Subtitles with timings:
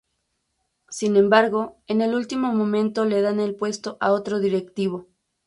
[0.89, 5.05] Sin embargo, en el último momento le dan el puesto a otro directivo.